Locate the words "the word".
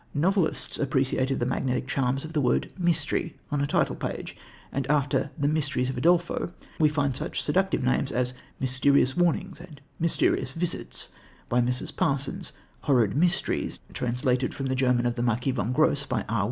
2.33-2.73